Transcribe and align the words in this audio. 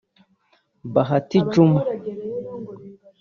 Bahati 0.93 1.37
Juma 1.51 1.81